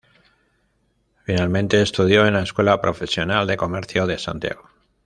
Finalmente 1.25 1.79
estudió 1.79 2.25
en 2.25 2.33
la 2.33 2.41
Escuela 2.41 2.81
Profesional 2.81 3.45
de 3.45 3.55
Comercio 3.55 4.07
de 4.07 4.17
Santiago. 4.17 4.67